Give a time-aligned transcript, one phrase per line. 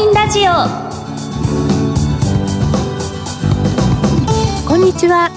[0.00, 0.52] ミンラジオ。
[4.66, 5.30] こんにちは。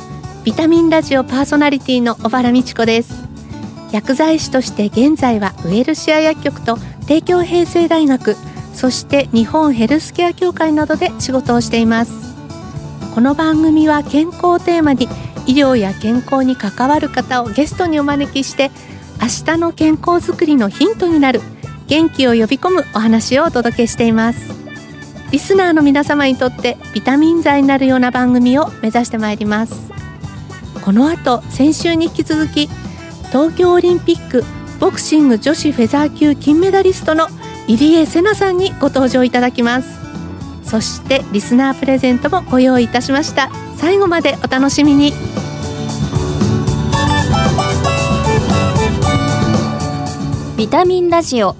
[0.45, 3.27] ビタミンラジオパーソナリティの小原美智子です。
[3.91, 8.37] 薬剤師として現在はウエルシア薬局と帝京平成大学
[8.73, 12.13] そして日本ヘルスケア協会などで仕事をしています。
[13.13, 15.09] この番組は健康をテーマに
[15.45, 18.71] 医療や健康に関わる方をゲストにお招きして
[19.21, 21.41] 明日の健康づくりのヒントになる
[21.87, 24.53] 元気を呼び込むお話をお届けしています。
[25.31, 29.91] リスナーの皆様にとってビタミン剤になるような番組を目指してまいります。
[30.83, 32.69] この後先週に引き続き
[33.29, 34.43] 東京オリンピック
[34.79, 37.27] ボクシング女子フェザー級金メダリストの
[37.67, 39.89] 入江聖奈さんにご登場いただきます。
[40.63, 43.49] そしてリスナープレゼントもご用意いたしました。
[43.77, 45.13] 最後までお楽しみに。
[50.57, 51.55] ビタミンラジオ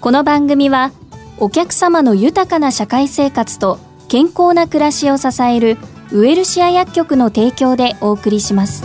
[0.00, 0.92] この番組は
[1.38, 5.76] お客様の豊かな社会生活と健康な暮らしを支える
[6.12, 8.84] ウエルシア薬局の提供でお送りします。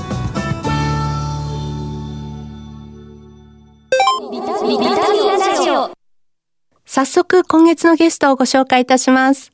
[6.86, 9.52] 早速今月のゲストをご紹介いたします。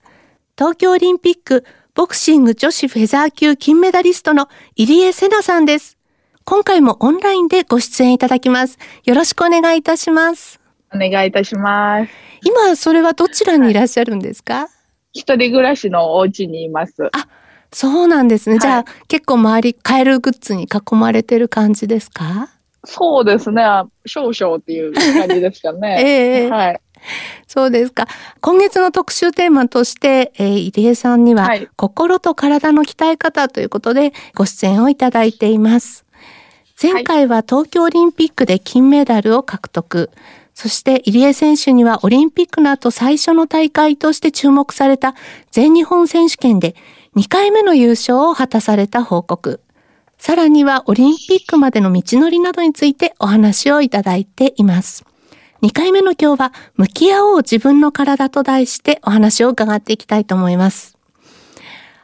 [0.58, 5.98] 東京オリンピックボクシング女子フェザー級金メダリストの入江聖奈さんです。
[6.46, 8.80] 今回もオンラインでご出演いただきます。
[9.04, 10.59] よろしくお願いいたします。
[10.94, 12.12] お願いいたします。
[12.44, 14.68] 今それはどちらにいらっしゃるんですか、
[15.14, 16.94] 一人暮らしのお家にいます。
[17.72, 18.56] そうなんですね。
[18.56, 22.50] はいじゃあ、結構周り、カエルグッズに囲まれてる感じですか？
[22.86, 23.64] そうですね。
[24.06, 25.98] 少々っていう感じですかね。
[26.02, 26.82] ええはい。
[27.48, 28.08] そうですか。
[28.42, 36.06] 今月の特集テーマとして、えー入江さんには、はい心と体の鍛え方ということでご出演をいただいています。
[36.82, 40.10] 前回は東京オリンピックで金メダルを獲得。
[40.60, 45.16] そして入江選手にはオリンピックの後最初の大会として注目された
[45.52, 46.76] 全日本選手権で
[47.16, 49.62] 2回目の優勝を果たされた報告。
[50.18, 55.06] さらにはオリンピックまでの道のりなどについてお話をいただいています。
[55.62, 60.99] 2回目の今日は、向き合おう自分の体と題してお話を伺っていきたいと思います。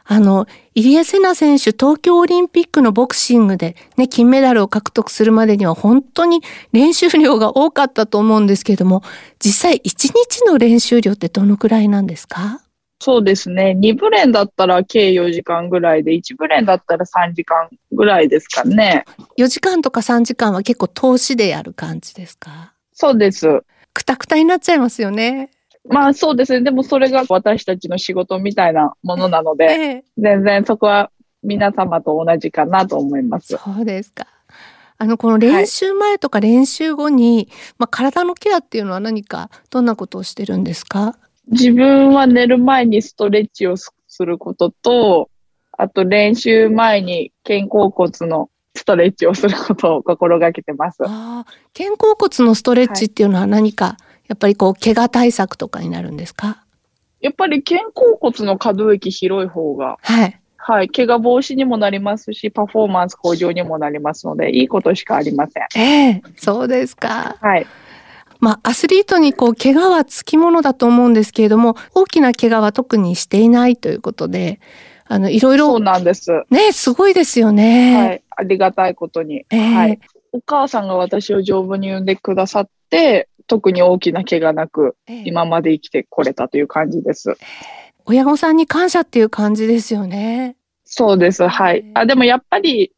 [0.08, 9.02] あの、入江聖奈選手、東京オリンピックのボクシングでね、金メダルを獲得するまでには本当に練習量が多かったと思うんですけれども、
[9.40, 12.60] 実際1日の練習量ってどのくらいなんですか？
[13.02, 13.76] そうですね。
[13.78, 19.04] 2ブレンだったら計4時間ぐらいで、1ブレンだったら3時間ぐらいですかね。
[19.36, 22.72] ?4 時間とか3時間は結構投資でやる感じですか？
[22.92, 23.62] そうです。
[23.92, 25.50] くたくたになっちゃいますよね。
[25.88, 26.62] まあそうですね。
[26.62, 31.10] でもそれが私たちの仕事みたいなものなので、ええ全然そこは
[31.42, 33.56] 皆様と同じかなと思います。
[33.56, 34.26] そうですか。
[34.98, 37.48] あの、この練習前とか練習後に、
[37.78, 41.18] まあ、体のケアっていうのは何か、どんなことをしてるんですか？
[41.48, 45.28] 自分は寝る前にストレッチをすることと、
[45.72, 51.02] あと練習前に肩甲骨のストレッチをすることを心がけてます。
[51.04, 56.62] ああ、肩甲骨のストレッチっていうのは何か、やっぱりこう、怪我対策とかになるんですか？
[57.20, 60.40] やっぱり肩甲骨の可動域広い方が、はい。
[60.58, 65.80] はい、怪我防止にもなりますし、パフォーマンス向上にもなりますので、いいことしかありません。
[65.80, 67.36] ええそうですか。
[67.40, 67.66] はい。
[68.40, 74.60] まあ、アスリートにこう、怪我はつきものだと思うんですけれども、大きな怪我は特にしていないということで、
[75.06, 76.44] あの、いろいろ、そうなんです。
[76.50, 77.96] ね、すごいですよね。
[77.96, 78.22] はい。
[78.30, 79.46] ありがたいことに。
[79.50, 80.00] ええはい。
[80.32, 87.36] お母さんが私を丈夫に産んでくださって、特に大きな怪我なく、ええ今まで生きてこれたという感じです。
[88.04, 90.56] 親御さんに感謝っていう感じですよね。
[90.84, 91.46] そうです。
[91.46, 91.90] はいへ。
[91.94, 92.92] あ、でもやっぱり、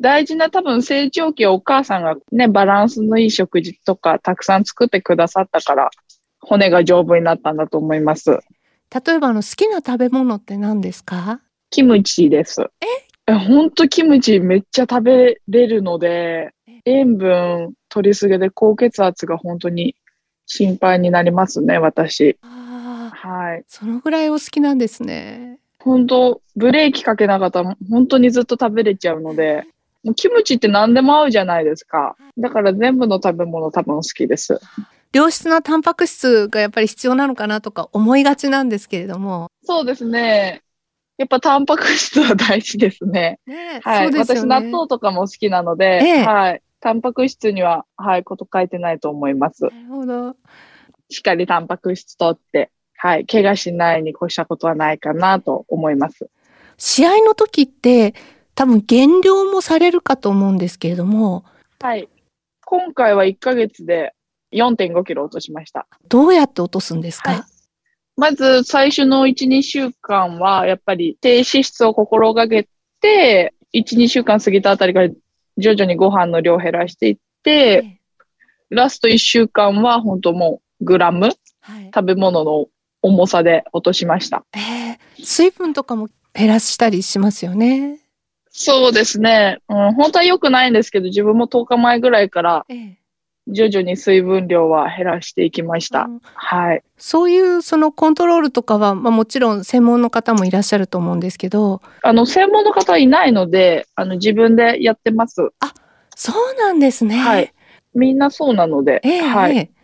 [0.00, 5.90] 大事な多分成長期はお母さんがね、バランスのいい食事とかたくさん作ってくださったから、
[6.40, 8.30] 骨が丈夫になったんだと思います。
[8.30, 11.40] 例えばあの好きな食べ物って何ですか？
[11.70, 12.62] キムチです。
[13.26, 13.32] え？
[13.32, 16.52] ほんとキムチめっちゃ食べれるので、
[16.84, 19.94] 塩分取りすぎで高血圧が本当に
[20.54, 22.36] 心配になりますね、私。
[22.42, 23.64] はい。
[23.68, 25.58] そのぐらいお好きなんですね。
[25.78, 29.64] 本当ブレーキかけなかったら本当にずっと食べれちゃうので、
[30.04, 32.16] もうキムチって何でも合うじゃないですか。
[32.36, 34.60] だから全部の食べ物多分好きです。
[35.14, 39.50] 良質なタンパク質がやっぱり必要なのかなとか思いがちなんですけれども。
[39.64, 40.62] そうですね。
[41.16, 43.38] やっぱタンパク質は大事ですね。
[43.46, 44.12] ねはい。
[44.12, 44.48] そうですよ私ね。
[44.48, 46.62] 納豆とかも好きなので、ええはい。
[46.82, 49.62] タンパク質には、はい、こと書いてないと思います。
[49.62, 50.36] なるほど。
[51.08, 56.28] しっかりタンパク質とって、はい、怪我しないに越したことはないかなと思います。
[56.76, 58.14] 試合の時って
[58.56, 61.44] 多分減量もされるかと思うんですけれども、
[61.80, 62.08] はい。
[62.64, 64.14] 今回は1ヶ月で
[64.52, 65.86] 4.5キロ落としました。
[66.08, 67.42] どうやって落とすんですか、はい
[68.14, 72.68] まず最初の1、2週間は、やっぱり低脂質を心がけ
[73.00, 75.08] て、1、2週間過ぎたあたりから
[75.58, 78.00] 徐々にご飯の量を減らしていって、
[78.70, 82.66] ラスト1週間は本当もうグラム、はい、食べ物の
[83.02, 84.44] 重さで落としました。
[84.54, 87.98] えー、水分とかも減らしたりしますよね。
[88.50, 89.58] そうですね。
[89.68, 92.66] うん、本当は良くないんですけど、自分も10日前ぐらいから、
[93.48, 96.02] 徐々に水分量は減らしていきました。
[96.02, 96.82] うん、はい。
[96.96, 101.82] そういうそのコントロールとかは、まあもちろん専門の方もいらっしゃると思うんですけど。
[102.02, 105.50] あの、専門の方はいないので、あの、自分でやってます。
[105.60, 105.74] あ、
[106.14, 107.16] そうなんですね。
[107.16, 107.52] はい。
[107.94, 109.00] みんなそうなので。
[109.04, 109.56] えー、はい。
[109.56, 109.82] えー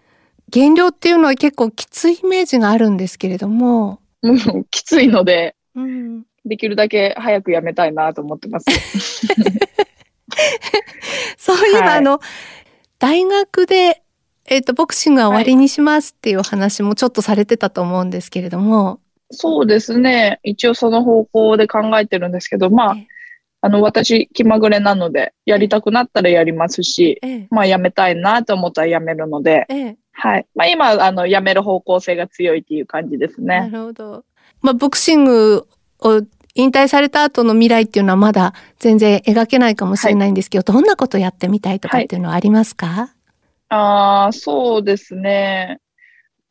[0.50, 4.00] 減量っていうのは結構きついイメージがあるんですけれども。
[4.22, 8.66] うん、きついので、うん、できるだけ早くやめたいなと思ってます。
[11.37, 12.20] そういえば、はい、あの、
[12.98, 14.02] 大学で、
[14.46, 19.00] えっ、ー、と、ボクシングは終わりにしますっていう話もちょっとされてたと思うんですけれども。
[19.30, 20.40] そうですね。
[20.42, 22.96] 一応その方向で考えてるんですけど、まあ、
[23.60, 30.46] あの、私、気まぐれなので、やりたくなったらやりますし、ええ、まあ、やめたいなと思ったらやめるので、え、はい。
[30.54, 33.60] まあ、今、あの、やめる方向性が強いっていう感じですね。
[33.60, 34.24] なるほど。
[34.62, 35.66] まあ、ボクシング
[36.00, 36.22] を
[36.58, 43.08] 引退された後の未来っていうのはまだ全然描けないかもしれないんですけど、はい、どんなことやってみたいとかっていうのはありますか、はい、
[43.69, 45.81] ああ、そうですね。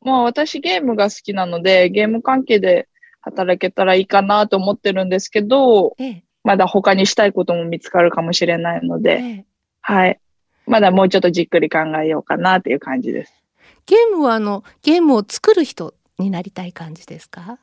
[0.02, 2.88] まあ私ゲームが好きなので、ゲーム関係で
[3.20, 9.46] 働けたらいいかなと思ってるんですけど、ええ、まだ他にしたいことも見つかるかもしれないので、え、
[9.82, 10.20] はい。
[10.66, 13.34] まだもうちょっとじっくり考えようかなっていう感じです。
[13.86, 17.60] ゲームはあの、ゲームを作る人になりたい感じですか？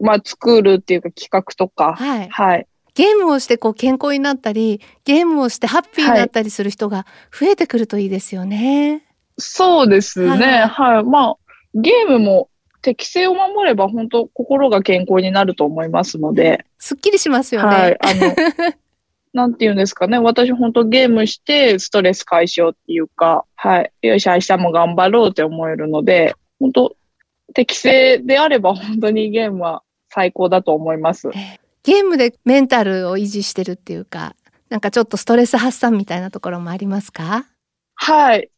[0.00, 1.94] まあ、作るっていうか企画とか。
[1.94, 2.28] はい。
[2.28, 2.66] はい。
[2.94, 8.90] ゲームをしてこう健康になったり、ゲームをしてハッピーになったりする人が増えてくるといいですよね。
[8.90, 9.02] はい、
[9.38, 10.28] そうですね。
[10.28, 11.04] はい、はい。
[11.04, 11.36] まあ、
[11.74, 12.48] ゲームも
[12.82, 16.66] 適性を守れば本当心が健康になると思いますので。
[16.78, 17.66] すっきりしますよね。
[17.66, 17.98] はい。
[18.00, 18.34] あの、
[19.32, 20.18] なんて言うんですかね。
[20.18, 23.92] 私本当ゲームしてストレス解消っていうか、はい。
[24.02, 26.96] よし、明日も頑張ろうって思えるので、本当
[27.54, 31.30] 適正であれば本当にゲームは最高だと思います。
[31.82, 34.36] ゲームでメンタルを維持してるっていうか、
[34.68, 37.46] なんかちょっとストレス発散みたいなところもありますか？
[37.94, 38.50] はい。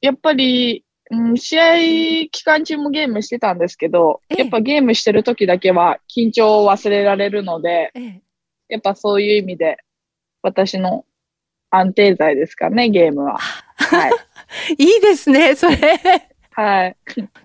[0.00, 7.92] やっぱり、うん、試合期間中もゲームしてたんですけど、やっぱゲームしてる時だけは緊張を忘れられるので、
[8.68, 9.76] やっぱそういう意味で
[10.42, 11.04] 私の
[11.70, 13.38] 安定剤ですかね、ゲームは。
[13.38, 14.12] はい。
[14.76, 15.78] いいですね、それ。
[16.52, 16.96] はい。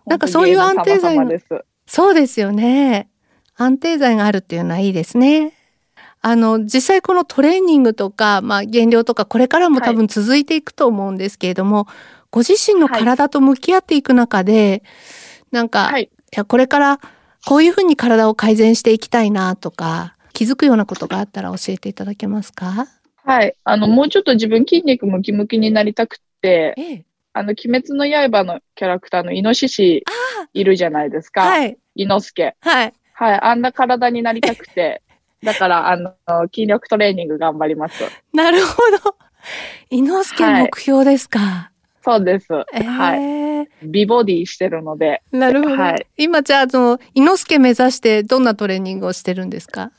[0.06, 1.32] なんかそういう安定剤の。
[1.86, 3.10] そうですよね。
[3.56, 5.54] 安定剤があるっていうのはいいですね。
[6.22, 11.86] あの、実際このトレーニングとか、まあ減量とかこれからも多分続いていくと思うんですけれども、はい、
[12.32, 14.84] ご自身の体と向き合っていく中で、
[15.52, 17.00] なんか、はい、いや、これから
[17.46, 22.88] こういうふうに体を改善していきたいなとか、気づくようなことがあったら教えていただけますか？
[23.24, 23.56] はい。
[23.64, 27.06] あの、もうちょっと自分筋肉ムキムキになりたくて、ええ、
[27.38, 30.04] あの、鬼滅の刃のキャラクターのイノシシ
[30.54, 31.42] いるじゃないですか。
[31.42, 31.78] はい。
[31.96, 32.56] イノスケ。
[32.62, 32.94] はい。
[33.14, 33.40] はい。
[33.42, 35.02] あんな体になりたくて、
[35.44, 36.16] だから、あの、
[36.54, 38.04] 筋力トレーニング頑張ります。
[38.34, 39.16] なるほど。
[39.92, 41.40] イノスケ目標ですか。
[41.40, 42.48] はいそうです。
[42.74, 43.68] えー、はい。
[43.84, 45.22] 美ボディしてるので。
[45.30, 45.76] なるほど。
[45.76, 49.92] はい、今じゃあ、その、イノスケ目指してどんなトレーニングをしてるんですか？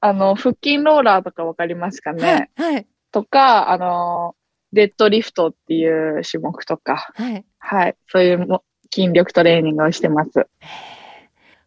[0.00, 2.86] あの、腹筋ローラーとかわかりますかね、はい、はい。
[3.12, 4.34] とか、あの、
[4.72, 7.44] デッドリフトっていう種目とか、はい。
[7.58, 7.96] はい。
[8.08, 10.46] そういうも筋力トレーニングをしてます。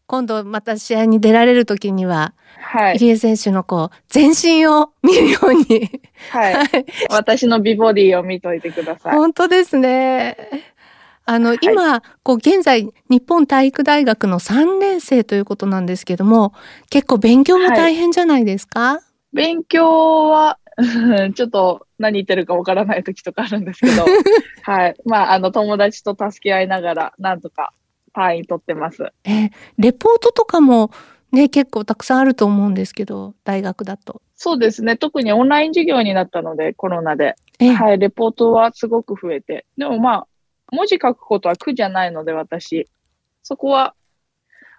[0.07, 2.95] 今度また試合に出られる時には、はい。
[2.97, 5.89] 入江選手のこう、全身を見るように。
[6.29, 6.53] はい。
[6.55, 6.69] はい、
[7.09, 9.15] 私の美ボディを見といてください。
[9.15, 10.37] 本当ですね。
[11.25, 16.53] あの、はい、今、こう、現在、日本体育大学の3年生ということなんですけども、
[16.91, 19.01] 結構勉強も大変じゃないですか、はい、
[19.35, 20.59] 勉強は、
[21.35, 24.05] ちょっと何言ってるかわからない時とかあるんですけど、
[24.63, 24.95] はい。
[25.05, 27.73] まあ、あの、友達と助け合いながら、なんとか
[28.13, 29.11] 単位取ってます。
[29.25, 30.89] えレポートとかも、
[31.33, 34.21] ね、結構たくさんあると思うんですけど、大学だと。
[34.37, 34.95] そうですね。
[34.95, 37.35] 特にオンライン授業になったので、コロナで。
[37.59, 39.65] はい、レポートはすごく増えて。
[39.77, 40.27] でもまあ、
[40.71, 42.87] 文字書くことは苦じゃないので、私。
[43.43, 43.95] そこは、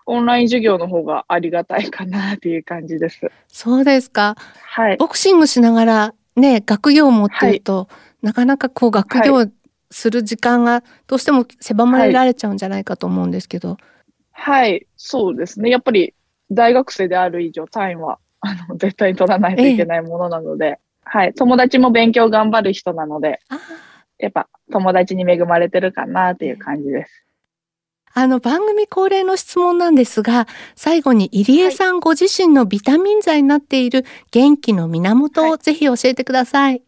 [0.06, 3.30] オンライン授業の方がありがたいかなっていう感じです。
[3.48, 4.36] そうですか。
[4.62, 4.96] はい。
[4.96, 7.88] ボクシングしながらね、学業を持ってると、は
[8.22, 9.46] い、なかなかこう学業
[9.90, 13.76] する時間がどうしても狭まられちゃうんじゃないかと思うんですけど。
[14.30, 15.70] はい、はい、そうですね。
[15.70, 16.14] やっぱり
[16.50, 23.40] 大学生である以上、単位はあの絶対に取らないといけないものなので、ええ、はい、友達も勉強頑張る人なので、
[24.18, 27.25] やっぱ友達に恵まれてるかなっていう感じです。
[28.18, 36.82] あの番組恒例の質問なんですが、最後に入江さんご自身のビタミン剤になっている元気の源をぜひ教えてください。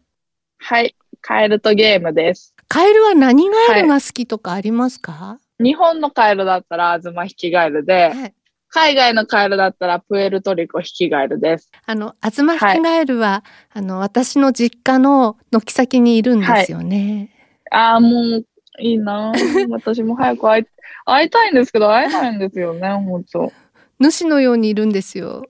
[0.57, 0.95] はい。
[1.21, 2.55] カエルとゲームです。
[2.67, 8.33] カエルは何ガエルが好きとかありますか、はい、日本のカエルだったらアズマヒキガエルで、はい、
[8.69, 11.69] 海外のカエルだったらプエルトリコヒキガエルです。
[11.85, 13.43] あの、アズマヒキガエルは、は
[13.75, 17.35] い、あの、私の実家の軒先にいるんですよね。
[17.69, 18.45] ああ、もう、
[18.79, 19.31] いいな
[19.69, 20.65] 私も早く会い、
[21.05, 23.51] 会いたいんですけど、会えないんですよね、本当
[23.99, 25.45] 主のようにいるんですよ。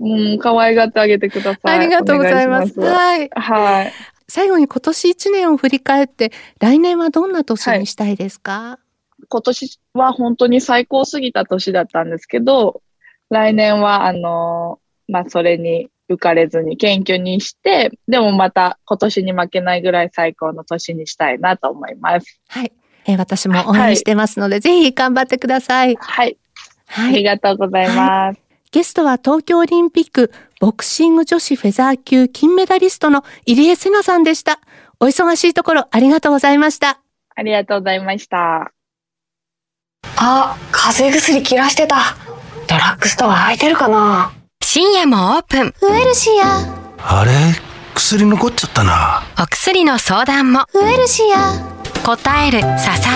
[0.00, 1.76] うん、可愛がってあげてください。
[1.76, 2.78] ありがとうございます。
[2.78, 3.28] ますはい。
[3.34, 3.92] はい。
[4.28, 8.78] 最後に今年1年を振り返って、来年はどんな年にしたいですか、は
[9.22, 12.80] い、今年は本当に最高すぎた年だったんですけど、
[13.28, 22.40] 来年は、あの、まあ、それに浮かれずに謙虚にして、でもまた今年に負けないぐらい最高の年にしたいなと思います。
[22.48, 22.72] はい。
[23.06, 25.96] えー、私も応援してますので、はい、ぜひ頑張ってください。
[25.96, 26.36] はい。
[26.86, 27.14] はい。
[27.14, 27.98] ありがとうございます。
[27.98, 28.38] はい、
[28.72, 34.60] ゲストは東京オリンピックボクシング女子フェザー級金メダリストの入江聖奈さんでした。
[34.98, 37.00] お忙しいところありがとうございました。
[37.34, 38.72] ありがとうございました。
[40.16, 41.96] あ、風邪薬切らしてた。
[42.68, 44.32] ドラッグストア空いてるかな
[44.72, 45.74] 深夜もオープン。
[45.82, 46.62] ウエルシア。
[46.98, 47.32] あれ？
[47.92, 49.24] 薬残っちゃったな。
[49.42, 50.60] お薬の相談も。
[50.72, 51.58] ウエルシア。
[52.06, 52.66] 答える、支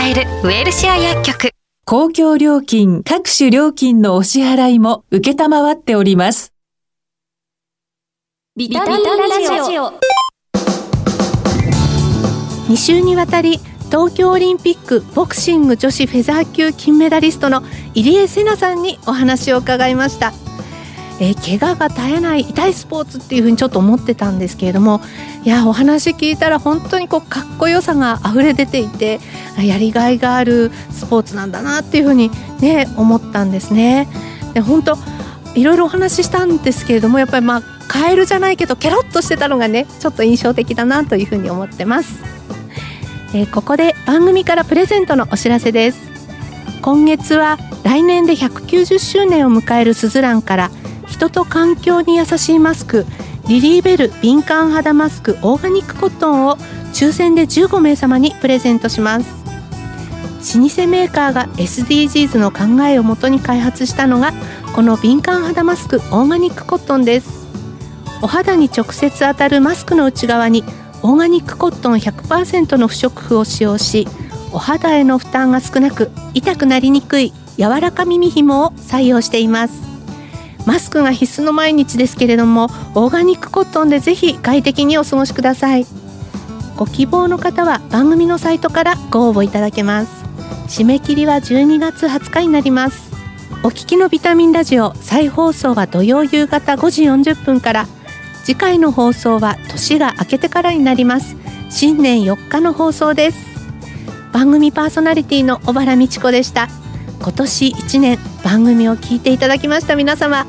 [0.05, 1.51] える、ウエルシア薬局。
[1.85, 6.53] 公共料金、各種料金のお支払いも受けたまわっております。
[8.57, 9.93] ビタミンラジオ。
[12.67, 13.61] 2週にわたり、
[13.93, 17.63] 東京オリンピックボクシング女子フェザー級金メダリストの
[17.95, 20.33] 入江聖奈さんにお話を伺いました。
[21.21, 25.01] えー、怪我が絶えない痛いスポーツっていうふうにちょっと思ってたんですけれども
[25.45, 29.21] いやお話聞いたら本当にこうかっこよさが溢れ出ていて
[29.59, 32.31] やりがいがあるスポーツなんだなっていうふうに
[32.61, 34.09] ね思ったんですね。
[34.55, 34.99] で本当
[35.55, 42.23] いろいろお話ししたんですけれどもやっぱりまあカエルじゃないけどケロッとしてたのがねちょっと印象的だなというふうに思ってます。
[43.35, 46.01] えー、ここで番組からプレゼントのお知らせです。
[46.83, 50.71] 今月は来年で190周年を迎えるスズランから
[51.15, 53.07] 「人と環境に優しいマスク
[53.47, 56.57] リリーベル敏感肌マスクオーガニックコットンを
[56.93, 59.45] 抽選で15名様にプレゼントします。
[60.59, 64.33] 老舗メーカーが SDGs の考えをもとに開発したのが
[64.75, 67.47] この敏感肌マスクオーガニックコットンです。
[68.21, 70.65] お肌に直接当たるマスクの内側に
[71.03, 74.09] オーガニックコットン100%の不織布を使用し
[74.53, 79.94] お肌への負担が少なく痛くなりにくい柔らか耳紐を採用しています。
[80.67, 85.87] マスクが必須の毎日ですけれどもオーガニックコットンでぜひ快適にお過ごしください。
[86.77, 90.25] ご希望の方は番組のサイトからご応募いただけます。
[90.69, 93.13] 締め切りは12月20日になります。
[93.63, 97.87] お聞きのビタミンラジオ再放送は土曜夕方5時40分から
[98.45, 101.37] 次回の放送は年が明けてからになります。
[101.71, 103.39] 新年4日の放送です。
[104.33, 106.69] 番組パーソナリティの小原美智子でした。
[107.21, 110.47] 今年1年番組を聞いていただきました皆様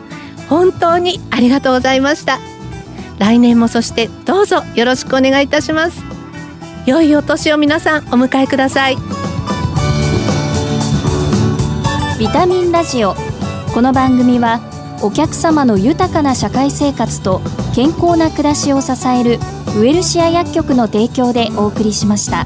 [0.49, 2.39] 本当にありがとうございました。
[3.19, 6.03] 来年もそしてどうぞよろしくお願いいたします。
[6.85, 8.97] 良いお年を皆さんお迎えください。
[12.19, 13.15] ビタミンラジオ。
[13.73, 14.59] この番組は
[15.01, 17.41] お客様の豊かな社会生活と
[17.73, 19.39] 健康な暮らしを支える
[19.77, 22.45] ウエルシア薬局の提供でお送りしました。